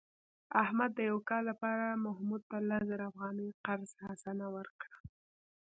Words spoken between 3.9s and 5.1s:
حسنه ورکړه.